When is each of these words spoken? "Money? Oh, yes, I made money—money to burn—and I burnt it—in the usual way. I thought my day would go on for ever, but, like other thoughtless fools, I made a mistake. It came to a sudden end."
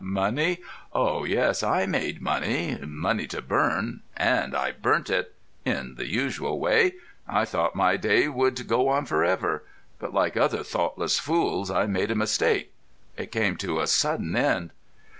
"Money? 0.03 0.57
Oh, 0.93 1.25
yes, 1.25 1.61
I 1.61 1.85
made 1.85 2.23
money—money 2.23 3.27
to 3.27 3.39
burn—and 3.43 4.55
I 4.55 4.71
burnt 4.71 5.11
it—in 5.11 5.93
the 5.93 6.07
usual 6.09 6.59
way. 6.59 6.93
I 7.27 7.45
thought 7.45 7.75
my 7.75 7.97
day 7.97 8.27
would 8.27 8.67
go 8.67 8.87
on 8.87 9.05
for 9.05 9.23
ever, 9.23 9.63
but, 9.99 10.11
like 10.11 10.35
other 10.35 10.63
thoughtless 10.63 11.19
fools, 11.19 11.69
I 11.69 11.85
made 11.85 12.09
a 12.09 12.15
mistake. 12.15 12.73
It 13.15 13.31
came 13.31 13.57
to 13.57 13.79
a 13.79 13.85
sudden 13.85 14.35
end." 14.35 14.71